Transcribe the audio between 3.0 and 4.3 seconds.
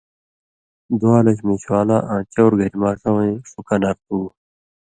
وَیں ݜُو کنارٹُو